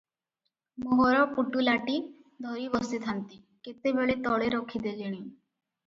ମୋହର 0.85 1.19
ପୁଟୁଳାଟି 1.35 1.99
ଧରି 2.47 2.67
ବସିଥାନ୍ତି, 2.79 3.41
କେତେବେଳେ 3.71 4.21
ତଳେ 4.29 4.53
ରଖି 4.59 4.87
ଦେଲେଣି। 4.91 5.25